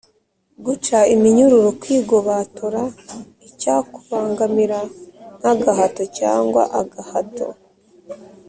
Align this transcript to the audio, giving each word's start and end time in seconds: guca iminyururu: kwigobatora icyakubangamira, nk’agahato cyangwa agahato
guca 0.65 0.99
iminyururu: 1.15 1.69
kwigobatora 1.81 2.81
icyakubangamira, 3.49 4.79
nk’agahato 5.39 6.03
cyangwa 6.17 6.61
agahato 6.81 7.47